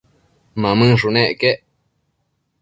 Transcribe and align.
Mamënshunec 0.61 1.31
quec 1.39 1.59